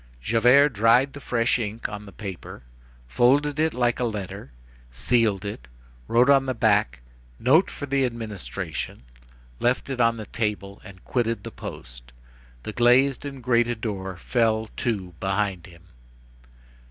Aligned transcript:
Javert 0.19 0.69
dried 0.69 1.13
the 1.13 1.19
fresh 1.19 1.59
ink 1.59 1.87
on 1.87 2.07
the 2.07 2.11
paper, 2.11 2.63
folded 3.07 3.59
it 3.59 3.71
like 3.71 3.99
a 3.99 4.03
letter, 4.03 4.51
sealed 4.89 5.45
it, 5.45 5.67
wrote 6.07 6.27
on 6.27 6.47
the 6.47 6.55
back: 6.55 7.01
Note 7.37 7.69
for 7.69 7.85
the 7.85 8.03
administration, 8.03 9.03
left 9.59 9.91
it 9.91 10.01
on 10.01 10.17
the 10.17 10.25
table, 10.25 10.81
and 10.83 11.05
quitted 11.05 11.43
the 11.43 11.51
post. 11.51 12.13
The 12.63 12.73
glazed 12.73 13.25
and 13.25 13.43
grated 13.43 13.79
door 13.79 14.17
fell 14.17 14.71
to 14.77 15.13
behind 15.19 15.67
him. 15.67 15.83